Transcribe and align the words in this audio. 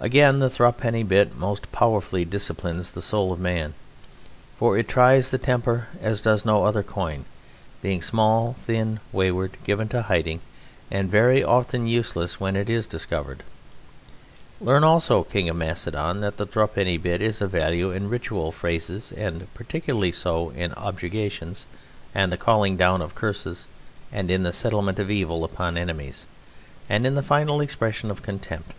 Again, 0.00 0.38
the 0.38 0.48
thruppenny 0.48 1.02
bit 1.02 1.36
most 1.36 1.70
powerfully 1.70 2.24
disciplines 2.24 2.92
the 2.92 3.02
soul 3.02 3.30
of 3.30 3.38
man, 3.38 3.74
for 4.56 4.78
it 4.78 4.88
tries 4.88 5.30
the 5.30 5.36
temper 5.36 5.88
as 6.00 6.22
does 6.22 6.46
no 6.46 6.64
other 6.64 6.82
coin, 6.82 7.26
being 7.82 8.00
small, 8.00 8.54
thin, 8.58 9.00
wayward, 9.12 9.58
given 9.62 9.86
to 9.90 10.00
hiding, 10.00 10.40
and 10.90 11.10
very 11.10 11.44
often 11.44 11.86
useless 11.86 12.40
when 12.40 12.56
it 12.56 12.70
is 12.70 12.86
discovered. 12.86 13.42
Learn 14.62 14.82
also, 14.82 15.24
King 15.24 15.50
of 15.50 15.56
Macedon, 15.56 16.20
that 16.22 16.38
the 16.38 16.46
thruppenny 16.46 16.96
bit 16.96 17.20
is 17.20 17.42
of 17.42 17.50
value 17.50 17.90
in 17.90 18.08
ritual 18.08 18.52
phrases, 18.52 19.12
and 19.12 19.46
particularly 19.52 20.10
so 20.10 20.48
in 20.52 20.72
objurgations 20.78 21.66
and 22.14 22.32
the 22.32 22.38
calling 22.38 22.78
down 22.78 23.02
of 23.02 23.14
curses, 23.14 23.68
and 24.10 24.30
in 24.30 24.42
the 24.42 24.54
settlement 24.54 24.98
of 24.98 25.10
evil 25.10 25.44
upon 25.44 25.76
enemies, 25.76 26.24
and 26.88 27.04
in 27.06 27.14
the 27.14 27.22
final 27.22 27.60
expression 27.60 28.10
of 28.10 28.22
contempt. 28.22 28.72